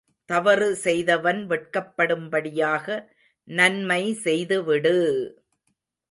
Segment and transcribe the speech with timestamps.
[0.29, 2.85] தவறு செய்தவன் வெட்கப்படும்படியாக
[3.47, 4.95] நன்மை செய்துவிடு!